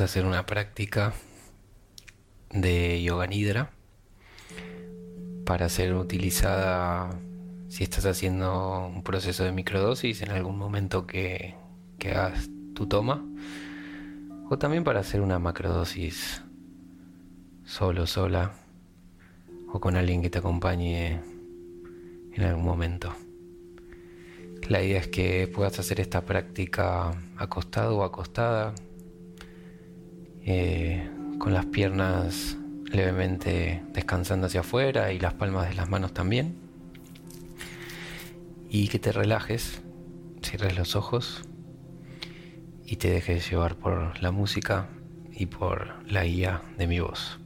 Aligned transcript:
Hacer 0.00 0.24
una 0.24 0.46
práctica 0.46 1.12
de 2.54 3.02
yoga 3.02 3.26
nidra 3.26 3.70
para 5.44 5.68
ser 5.68 5.94
utilizada 5.94 7.10
si 7.68 7.84
estás 7.84 8.06
haciendo 8.06 8.86
un 8.86 9.02
proceso 9.02 9.44
de 9.44 9.52
microdosis 9.52 10.22
en 10.22 10.30
algún 10.30 10.56
momento 10.56 11.06
que, 11.06 11.54
que 11.98 12.12
hagas 12.12 12.48
tu 12.74 12.86
toma 12.86 13.22
o 14.48 14.56
también 14.56 14.84
para 14.84 15.00
hacer 15.00 15.20
una 15.20 15.38
macrodosis 15.38 16.42
solo, 17.66 18.06
sola 18.06 18.54
o 19.70 19.80
con 19.80 19.96
alguien 19.96 20.22
que 20.22 20.30
te 20.30 20.38
acompañe 20.38 21.20
en 22.32 22.42
algún 22.42 22.64
momento. 22.64 23.14
La 24.66 24.82
idea 24.82 24.98
es 24.98 25.08
que 25.08 25.46
puedas 25.46 25.78
hacer 25.78 26.00
esta 26.00 26.22
práctica 26.22 27.12
acostado 27.36 27.98
o 27.98 28.02
acostada, 28.02 28.74
eh, 30.44 31.08
con 31.38 31.54
las 31.54 31.66
piernas 31.66 32.56
levemente 32.86 33.82
descansando 33.92 34.46
hacia 34.46 34.60
afuera 34.60 35.12
y 35.12 35.18
las 35.18 35.34
palmas 35.34 35.68
de 35.68 35.74
las 35.74 35.88
manos 35.88 36.12
también. 36.12 36.56
Y 38.68 38.88
que 38.88 38.98
te 38.98 39.12
relajes, 39.12 39.82
cierres 40.42 40.76
los 40.76 40.96
ojos 40.96 41.42
y 42.84 42.96
te 42.96 43.10
dejes 43.10 43.48
llevar 43.50 43.76
por 43.76 44.20
la 44.22 44.30
música 44.30 44.88
y 45.32 45.46
por 45.46 46.04
la 46.10 46.24
guía 46.24 46.62
de 46.76 46.86
mi 46.86 47.00
voz. 47.00 47.38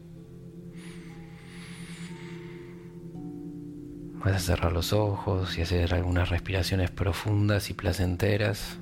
Vas 4.25 4.37
a 4.37 4.39
cerrar 4.39 4.73
los 4.73 4.95
ojos 4.95 5.59
y 5.59 5.63
hacer 5.63 5.93
algunas 5.93 6.31
respiraciones 6.31 6.91
profundas 6.91 7.69
y 7.69 7.75
placenteras 7.75 8.79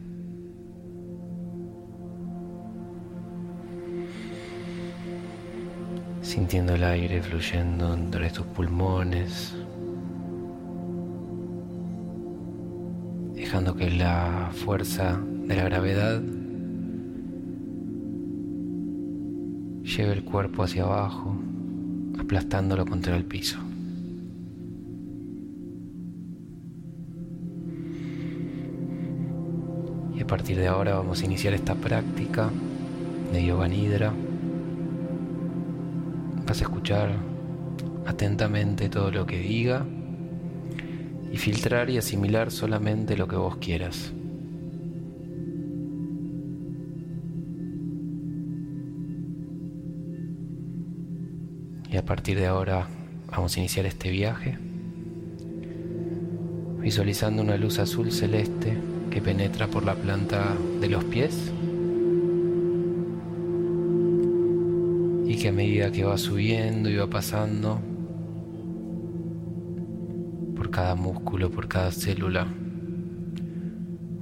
sintiendo 6.42 6.74
el 6.74 6.82
aire 6.82 7.22
fluyendo 7.22 7.94
entre 7.94 8.28
tus 8.30 8.44
pulmones, 8.46 9.54
dejando 13.32 13.76
que 13.76 13.88
la 13.88 14.50
fuerza 14.52 15.20
de 15.46 15.54
la 15.54 15.62
gravedad 15.62 16.20
lleve 19.84 20.14
el 20.14 20.24
cuerpo 20.24 20.64
hacia 20.64 20.82
abajo, 20.82 21.36
aplastándolo 22.18 22.86
contra 22.86 23.16
el 23.16 23.24
piso. 23.24 23.60
Y 30.16 30.20
a 30.20 30.26
partir 30.26 30.56
de 30.58 30.66
ahora 30.66 30.96
vamos 30.96 31.22
a 31.22 31.24
iniciar 31.24 31.54
esta 31.54 31.76
práctica 31.76 32.50
de 33.32 33.46
yoga 33.46 33.68
nidra 33.68 34.12
A 36.52 36.64
escuchar 36.64 37.16
atentamente 38.04 38.90
todo 38.90 39.10
lo 39.10 39.24
que 39.24 39.38
diga 39.38 39.86
y 41.32 41.38
filtrar 41.38 41.88
y 41.88 41.96
asimilar 41.96 42.50
solamente 42.50 43.16
lo 43.16 43.26
que 43.26 43.36
vos 43.36 43.56
quieras. 43.56 44.12
Y 51.90 51.96
a 51.96 52.04
partir 52.04 52.38
de 52.38 52.46
ahora 52.48 52.86
vamos 53.30 53.56
a 53.56 53.60
iniciar 53.60 53.86
este 53.86 54.10
viaje 54.10 54.58
visualizando 56.80 57.40
una 57.40 57.56
luz 57.56 57.78
azul 57.78 58.12
celeste 58.12 58.76
que 59.10 59.22
penetra 59.22 59.68
por 59.68 59.84
la 59.84 59.94
planta 59.94 60.54
de 60.82 60.88
los 60.90 61.02
pies 61.04 61.50
que 65.42 65.48
a 65.48 65.52
medida 65.52 65.90
que 65.90 66.04
va 66.04 66.16
subiendo 66.18 66.88
y 66.88 66.94
va 66.94 67.10
pasando 67.10 67.80
por 70.54 70.70
cada 70.70 70.94
músculo, 70.94 71.50
por 71.50 71.66
cada 71.66 71.90
célula, 71.90 72.46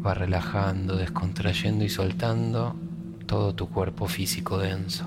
va 0.03 0.15
relajando, 0.15 0.97
descontrayendo 0.97 1.85
y 1.85 1.91
soltando 1.91 2.75
todo 3.27 3.55
tu 3.55 3.69
cuerpo 3.69 4.09
físico 4.09 4.57
denso. 4.57 5.07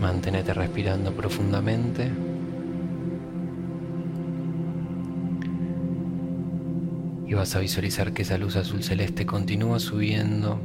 Manténete 0.00 0.52
respirando 0.54 1.12
profundamente. 1.12 2.25
Y 7.26 7.34
vas 7.34 7.56
a 7.56 7.60
visualizar 7.60 8.12
que 8.12 8.22
esa 8.22 8.38
luz 8.38 8.56
azul 8.56 8.82
celeste 8.82 9.26
continúa 9.26 9.80
subiendo 9.80 10.60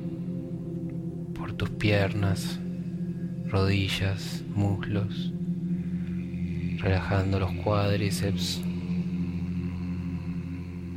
por 1.34 1.54
tus 1.54 1.72
piernas, 1.72 2.60
rodillas, 3.48 4.44
muslos, 4.54 5.34
relajando 6.78 7.40
los 7.40 7.52
cuádriceps, 7.64 8.62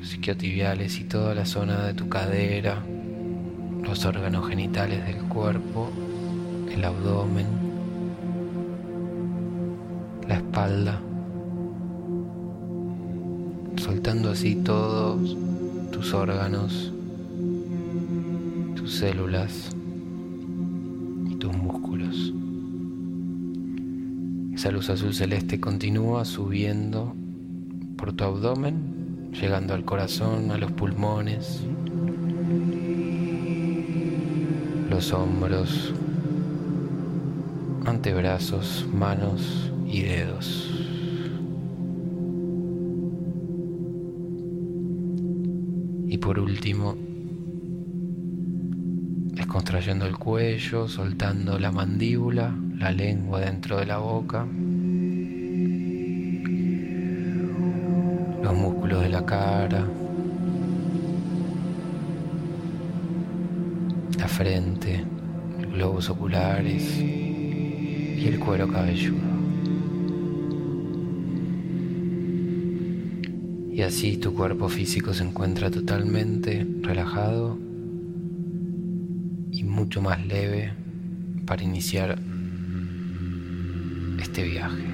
isquiotibiales 0.03 1.01
y 1.01 1.05
toda 1.05 1.35
la 1.35 1.47
zona 1.47 1.87
de 1.87 1.95
tu 1.95 2.11
cadera, 2.11 2.83
los 3.83 4.05
órganos 4.05 4.47
genitales 4.49 5.07
del 5.07 5.23
cuerpo, 5.25 5.91
el 6.71 6.85
abdomen, 6.85 7.47
la 10.29 10.37
espalda, 10.37 11.01
soltando 13.85 14.31
así 14.31 14.55
todos 14.57 15.37
tus 15.93 16.15
órganos, 16.15 16.91
tus 18.75 18.95
células 18.95 19.77
y 21.29 21.35
tus 21.35 21.55
músculos. 21.55 22.33
Esa 24.55 24.71
luz 24.71 24.89
azul 24.89 25.13
celeste 25.13 25.61
continúa 25.61 26.25
subiendo 26.25 27.15
por 27.99 28.15
tu 28.15 28.25
abdomen, 28.25 29.31
llegando 29.39 29.75
al 29.75 29.85
corazón, 29.85 30.51
a 30.51 30.57
los 30.57 30.73
pulmones, 30.73 31.61
los 34.89 35.13
hombros, 35.13 35.93
antebrazos, 37.85 38.87
manos 38.95 39.71
y 39.87 40.01
dedos. 40.01 40.74
Y 46.15 46.19
por 46.19 46.39
último, 46.39 46.97
descontrayendo 49.33 50.07
el 50.07 50.17
cuello, 50.17 50.87
soltando 50.87 51.59
la 51.59 51.73
mandíbula, 51.73 52.57
la 52.79 52.93
lengua 52.93 53.41
dentro 53.41 53.79
de 53.79 53.87
la 53.87 53.99
boca. 53.99 54.47
los 58.45 58.55
músculos 58.55 59.03
de 59.03 59.09
la 59.09 59.27
cara, 59.27 59.85
la 64.17 64.29
frente, 64.29 65.05
los 65.63 65.73
globos 65.73 66.11
oculares 66.11 66.97
y 66.97 68.25
el 68.29 68.39
cuero 68.39 68.69
cabelludo. 68.69 69.34
Y 73.75 73.83
así 73.83 74.19
tu 74.19 74.33
cuerpo 74.35 74.69
físico 74.69 75.13
se 75.13 75.25
encuentra 75.25 75.69
totalmente 75.69 76.65
relajado 76.81 77.59
y 79.51 79.65
mucho 79.65 80.01
más 80.01 80.25
leve 80.25 80.73
para 81.45 81.65
iniciar 81.65 82.17
este 84.21 84.45
viaje. 84.45 84.85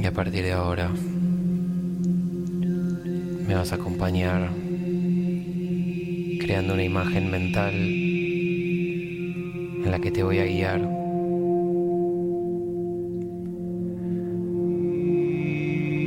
Y 0.00 0.06
a 0.06 0.12
partir 0.12 0.44
de 0.44 0.52
ahora 0.52 0.92
me 3.48 3.56
vas 3.56 3.72
a 3.72 3.74
acompañar 3.74 4.69
creando 6.50 6.74
una 6.74 6.82
imagen 6.82 7.30
mental 7.30 7.72
en 7.72 9.88
la 9.88 10.00
que 10.00 10.10
te 10.10 10.24
voy 10.24 10.38
a 10.38 10.46
guiar. 10.46 10.80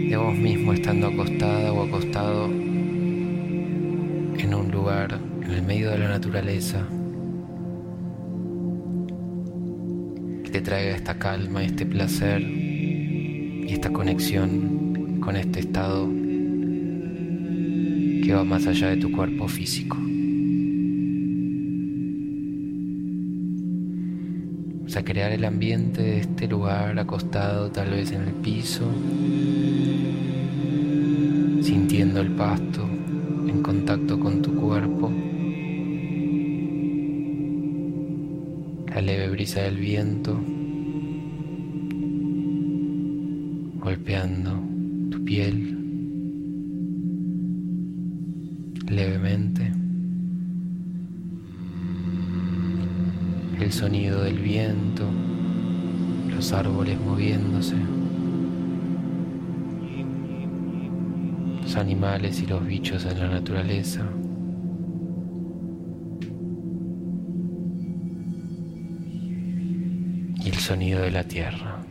De 0.09 0.17
vos 0.17 0.35
mismo 0.35 0.73
estando 0.73 1.07
acostada 1.07 1.71
o 1.71 1.83
acostado 1.83 2.47
en 2.47 4.53
un 4.53 4.69
lugar 4.69 5.17
en 5.43 5.49
el 5.49 5.63
medio 5.63 5.91
de 5.91 5.99
la 5.99 6.09
naturaleza 6.09 6.85
que 10.43 10.49
te 10.51 10.59
traiga 10.59 10.97
esta 10.97 11.17
calma, 11.17 11.63
este 11.63 11.85
placer 11.85 12.41
y 12.41 13.67
esta 13.69 13.93
conexión 13.93 15.21
con 15.21 15.37
este 15.37 15.61
estado 15.61 16.09
que 18.25 18.33
va 18.33 18.43
más 18.43 18.67
allá 18.67 18.89
de 18.89 18.97
tu 18.97 19.09
cuerpo 19.09 19.47
físico. 19.47 20.02
A 24.95 25.03
crear 25.03 25.31
el 25.31 25.43
ambiente 25.45 26.01
de 26.01 26.19
este 26.19 26.47
lugar 26.47 26.99
acostado 26.99 27.71
tal 27.71 27.89
vez 27.89 28.11
en 28.11 28.21
el 28.21 28.33
piso, 28.33 28.85
sintiendo 31.61 32.21
el 32.21 32.29
pasto 32.31 32.87
en 33.47 33.63
contacto 33.63 34.19
con 34.19 34.41
tu 34.41 34.53
cuerpo, 34.55 35.11
la 38.93 39.01
leve 39.01 39.29
brisa 39.29 39.61
del 39.61 39.77
viento 39.77 40.39
golpeando 43.79 44.61
tu 45.09 45.23
piel 45.25 45.72
sonido 53.73 54.23
del 54.23 54.37
viento, 54.37 55.03
los 56.29 56.53
árboles 56.53 56.99
moviéndose, 57.01 57.75
los 61.61 61.75
animales 61.75 62.39
y 62.41 62.45
los 62.45 62.63
bichos 62.65 63.03
en 63.05 63.19
la 63.19 63.27
naturaleza. 63.29 64.07
Y 70.45 70.49
el 70.49 70.55
sonido 70.55 71.01
de 71.01 71.11
la 71.11 71.23
tierra. 71.23 71.83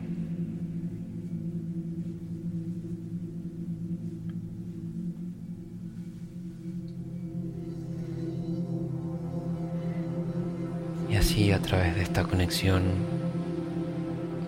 A 11.32 11.58
través 11.61 11.94
de 11.94 12.02
esta 12.02 12.25
conexión 12.25 12.82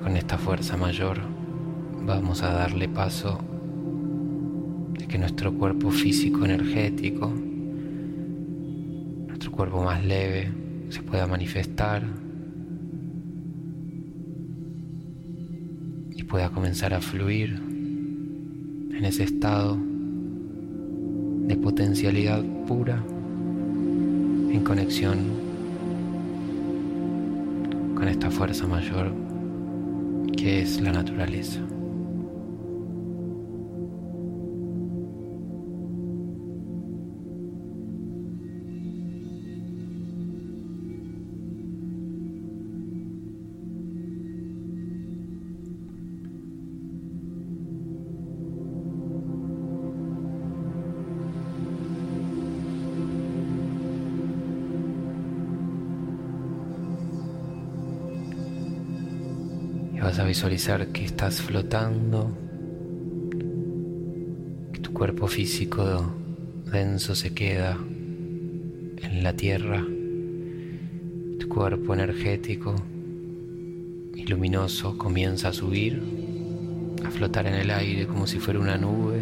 con 0.02 0.19
esta 0.19 0.36
fuerza 0.36 0.76
mayor 0.76 1.19
vamos 2.04 2.42
a 2.42 2.52
darle 2.52 2.88
paso 2.88 3.40
de 4.98 5.06
que 5.06 5.16
nuestro 5.16 5.54
cuerpo 5.54 5.90
físico 5.90 6.44
energético, 6.44 7.32
nuestro 9.28 9.50
cuerpo 9.50 9.82
más 9.82 10.04
leve, 10.04 10.52
se 10.90 11.00
pueda 11.00 11.26
manifestar 11.26 12.02
y 16.10 16.22
pueda 16.25 16.50
comenzar 16.50 16.92
a 16.92 17.00
fluir 17.00 17.62
en 18.92 19.04
ese 19.06 19.25
estado 19.25 19.78
de 21.46 21.56
potencialidad 21.56 22.44
pura 22.66 23.02
en 24.52 24.62
conexión 24.62 25.53
con 28.04 28.10
esta 28.10 28.30
fuerza 28.30 28.66
mayor 28.66 29.14
que 30.36 30.60
es 30.60 30.78
la 30.78 30.92
naturaleza. 30.92 31.60
Vas 60.14 60.21
a 60.21 60.28
visualizar 60.28 60.87
que 60.92 61.04
estás 61.04 61.42
flotando, 61.42 62.30
que 64.73 64.78
tu 64.78 64.92
cuerpo 64.92 65.26
físico 65.26 66.14
denso 66.71 67.16
se 67.16 67.35
queda 67.35 67.76
en 69.02 69.25
la 69.25 69.33
tierra, 69.33 69.85
tu 71.40 71.49
cuerpo 71.49 71.94
energético 71.94 72.76
y 74.14 74.25
luminoso 74.26 74.97
comienza 74.97 75.49
a 75.49 75.52
subir, 75.52 76.00
a 77.04 77.11
flotar 77.11 77.49
en 77.49 77.54
el 77.54 77.73
aire 77.73 78.06
como 78.06 78.28
si 78.28 78.38
fuera 78.38 78.61
una 78.61 78.76
nube. 78.76 79.21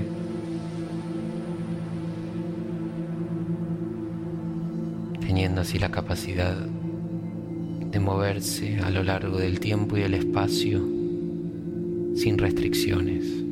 teniendo 5.20 5.62
así 5.62 5.78
la 5.78 5.90
capacidad 5.90 6.58
de 7.92 8.00
moverse 8.00 8.78
a 8.78 8.90
lo 8.90 9.02
largo 9.02 9.36
del 9.36 9.60
tiempo 9.60 9.98
y 9.98 10.00
del 10.00 10.14
espacio 10.14 10.82
sin 12.16 12.38
restricciones. 12.38 13.42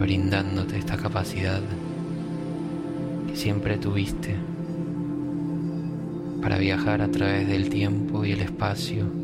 brindándote 0.00 0.78
esta 0.78 0.96
capacidad 0.96 1.60
que 3.26 3.36
siempre 3.36 3.76
tuviste 3.76 4.36
para 6.40 6.56
viajar 6.56 7.02
a 7.02 7.10
través 7.10 7.46
del 7.46 7.68
tiempo 7.68 8.24
y 8.24 8.32
el 8.32 8.40
espacio 8.40 9.17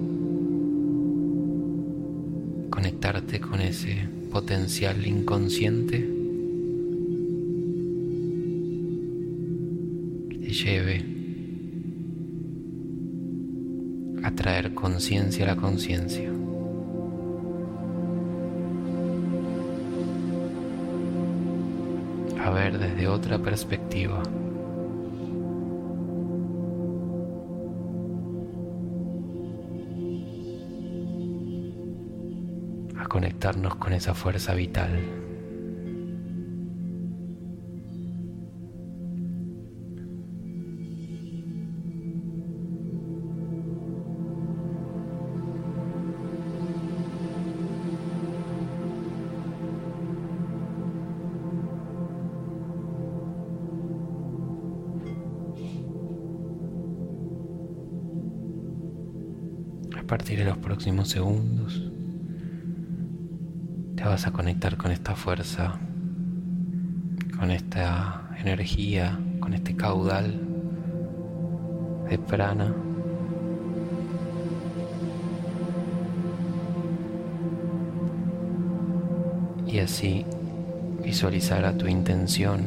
conectarte 2.74 3.38
con 3.38 3.60
ese 3.60 4.08
potencial 4.32 5.06
inconsciente 5.06 5.98
que 10.28 10.38
te 10.38 10.52
lleve 10.52 11.04
a 14.24 14.30
traer 14.32 14.74
conciencia 14.74 15.44
a 15.44 15.54
la 15.54 15.56
conciencia. 15.56 16.32
A 22.44 22.50
ver 22.50 22.76
desde 22.80 23.06
otra 23.06 23.38
perspectiva. 23.38 24.20
a 33.04 33.08
conectarnos 33.08 33.74
con 33.76 33.92
esa 33.92 34.14
fuerza 34.14 34.54
vital. 34.54 34.98
A 59.96 60.06
partir 60.06 60.38
de 60.38 60.44
los 60.44 60.58
próximos 60.58 61.08
segundos, 61.08 61.93
te 64.04 64.10
vas 64.10 64.26
a 64.26 64.32
conectar 64.32 64.76
con 64.76 64.90
esta 64.90 65.16
fuerza, 65.16 65.78
con 67.38 67.50
esta 67.50 68.28
energía, 68.38 69.18
con 69.40 69.54
este 69.54 69.74
caudal 69.74 70.42
de 72.10 72.18
prana. 72.18 72.74
Y 79.66 79.78
así 79.78 80.26
visualizar 81.02 81.64
a 81.64 81.74
tu 81.74 81.86
intención, 81.86 82.60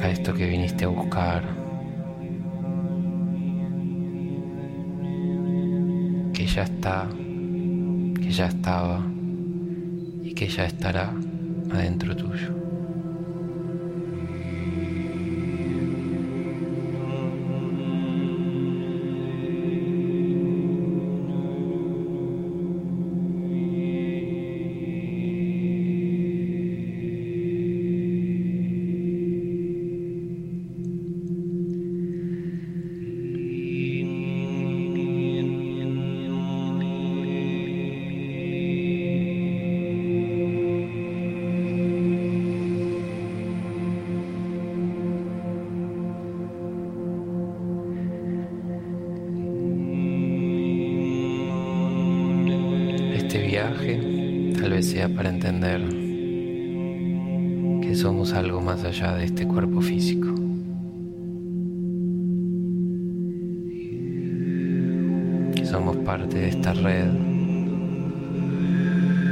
a 0.00 0.08
esto 0.08 0.32
que 0.32 0.46
viniste 0.46 0.86
a 0.86 0.88
buscar, 0.88 1.53
ya 6.54 6.62
está, 6.62 7.08
que 8.22 8.30
ya 8.30 8.46
estaba 8.46 9.04
y 10.22 10.32
que 10.34 10.46
ya 10.46 10.66
estará 10.66 11.12
adentro 11.72 12.14
tuyo. 12.14 12.63
Sea 54.84 55.08
para 55.08 55.30
entender 55.30 55.80
que 57.80 57.94
somos 57.96 58.34
algo 58.34 58.60
más 58.60 58.84
allá 58.84 59.14
de 59.14 59.24
este 59.24 59.46
cuerpo 59.46 59.80
físico. 59.80 60.28
Que 65.54 65.64
somos 65.64 65.96
parte 65.98 66.38
de 66.38 66.48
esta 66.48 66.74
red, 66.74 67.08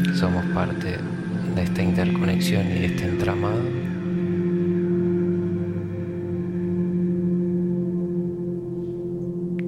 que 0.04 0.14
somos 0.14 0.42
parte 0.54 0.96
de 1.54 1.62
esta 1.62 1.82
interconexión 1.82 2.66
y 2.68 2.78
de 2.78 2.86
este 2.86 3.04
entramado. 3.04 3.62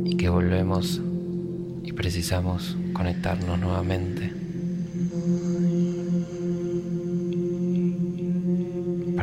Y 0.06 0.16
que 0.16 0.30
volvemos 0.30 1.02
y 1.82 1.92
precisamos 1.92 2.78
conectarnos 2.94 3.60
nuevamente 3.60 4.43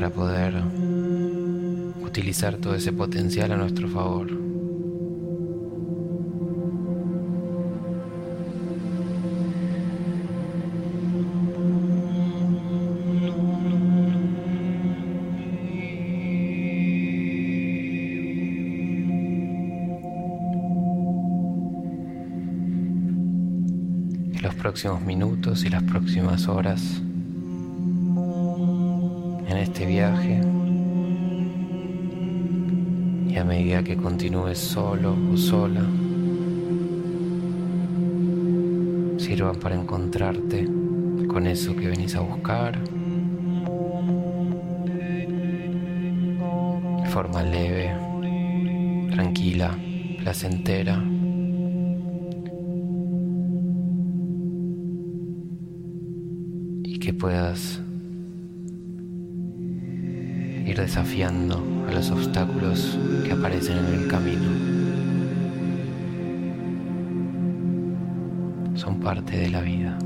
para 0.01 0.15
poder 0.15 0.63
utilizar 2.03 2.57
todo 2.57 2.73
ese 2.73 2.91
potencial 2.91 3.51
a 3.51 3.57
nuestro 3.57 3.87
favor. 3.87 4.31
los 24.41 24.55
próximos 24.55 25.01
minutos 25.03 25.63
y 25.63 25.69
las 25.69 25.83
próximas 25.83 26.47
horas 26.47 27.03
en 29.51 29.57
este 29.57 29.85
viaje 29.85 30.41
y 33.27 33.35
a 33.35 33.43
medida 33.43 33.83
que 33.83 33.97
continúes 33.97 34.57
solo 34.57 35.15
o 35.31 35.35
sola, 35.35 35.81
sirvan 39.17 39.57
para 39.57 39.75
encontrarte 39.75 40.65
con 41.27 41.47
eso 41.47 41.75
que 41.75 41.87
venís 41.87 42.15
a 42.15 42.21
buscar 42.21 42.79
de 47.03 47.09
forma 47.09 47.43
leve, 47.43 47.93
tranquila, 49.11 49.77
placentera. 50.23 51.03
que 57.01 57.15
puedas 57.15 57.81
ir 60.71 60.77
desafiando 60.77 61.61
a 61.89 61.91
los 61.91 62.09
obstáculos 62.11 62.97
que 63.25 63.33
aparecen 63.33 63.77
en 63.77 63.93
el 63.93 64.07
camino. 64.07 64.49
Son 68.75 68.99
parte 69.01 69.37
de 69.37 69.49
la 69.49 69.59
vida. 69.61 69.97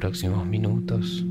Próximos 0.00 0.46
minutos. 0.46 1.26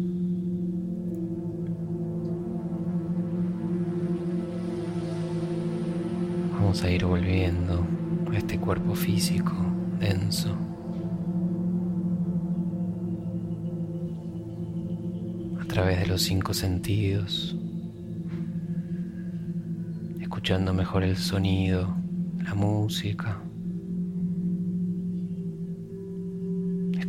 Vamos 6.54 6.84
a 6.84 6.92
ir 6.92 7.04
volviendo 7.04 7.84
a 8.32 8.38
este 8.38 8.60
cuerpo 8.60 8.94
físico 8.94 9.56
denso. 10.00 10.56
A 15.60 15.66
través 15.66 16.02
de 16.02 16.06
los 16.06 16.22
cinco 16.22 16.54
sentidos, 16.54 17.58
escuchando 20.22 20.76
mejor 20.76 21.04
el 21.04 21.18
sonido, 21.18 21.96
la 22.44 22.54
música. 22.54 23.49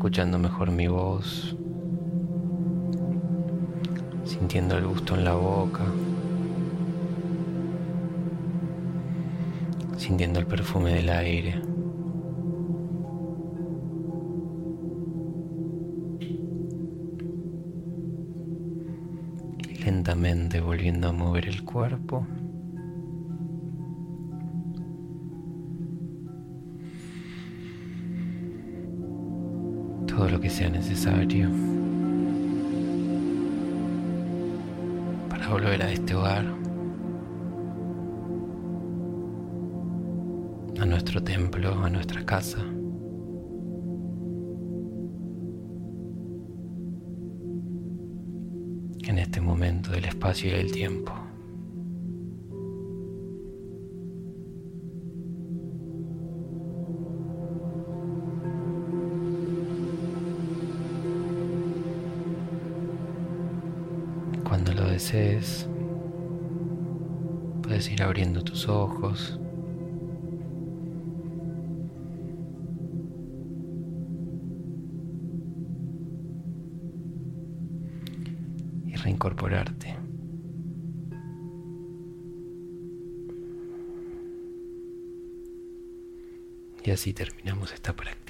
Escuchando 0.01 0.39
mejor 0.39 0.71
mi 0.71 0.89
voz, 0.89 1.55
sintiendo 4.25 4.79
el 4.79 4.87
gusto 4.87 5.15
en 5.15 5.25
la 5.25 5.35
boca, 5.35 5.85
sintiendo 9.99 10.39
el 10.39 10.47
perfume 10.47 10.95
del 10.95 11.11
aire. 11.11 11.61
Lentamente 19.85 20.63
volviendo 20.63 21.09
a 21.09 21.13
mover 21.13 21.47
el 21.47 21.63
cuerpo. 21.63 22.27
sea 30.51 30.69
necesario 30.69 31.49
para 35.29 35.49
volver 35.49 35.83
a 35.83 35.93
este 35.93 36.15
hogar, 36.15 36.45
a 40.81 40.85
nuestro 40.87 41.23
templo, 41.23 41.73
a 41.85 41.89
nuestra 41.89 42.25
casa. 42.25 42.59
en 49.11 49.19
este 49.19 49.41
momento 49.41 49.91
del 49.91 50.05
espacio 50.05 50.51
y 50.51 50.53
del 50.53 50.71
tiempo. 50.71 51.30
Puedes 67.63 67.91
ir 67.91 68.03
abriendo 68.03 68.43
tus 68.43 68.69
ojos. 68.69 69.41
Y 78.87 78.95
reincorporarte. 78.95 79.97
Y 86.85 86.91
así 86.91 87.13
terminamos 87.13 87.73
esta 87.73 87.95
práctica. 87.95 88.30